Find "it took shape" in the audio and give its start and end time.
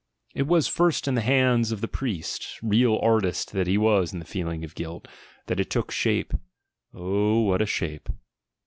5.59-6.33